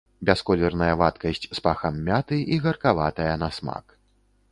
Бясколерная 0.27 0.93
вадкасць 1.01 1.43
з 1.43 1.59
пахам 1.67 1.99
мяты 2.07 2.39
і 2.55 2.57
гаркаватая 2.65 3.29
на 3.43 3.51
смак. 3.59 3.85